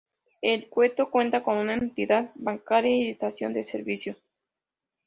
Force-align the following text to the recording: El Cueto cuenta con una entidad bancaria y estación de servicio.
El 0.41 0.67
Cueto 0.67 1.11
cuenta 1.11 1.43
con 1.43 1.57
una 1.57 1.75
entidad 1.75 2.31
bancaria 2.33 2.89
y 2.97 3.09
estación 3.11 3.53
de 3.53 3.61
servicio. 3.61 4.15